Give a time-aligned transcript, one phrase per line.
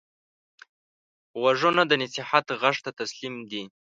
[1.39, 3.63] غوږونه د نصیحت غږ ته تسلیم دي